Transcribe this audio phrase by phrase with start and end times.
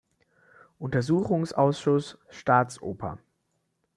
[0.79, 3.19] Untersuchungsausschuss „Staatsoper“.